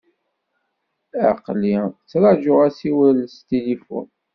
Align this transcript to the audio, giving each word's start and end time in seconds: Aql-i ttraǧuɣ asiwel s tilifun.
Aql-i 1.29 1.75
ttraǧuɣ 1.99 2.59
asiwel 2.67 3.17
s 3.35 3.35
tilifun. 3.47 4.07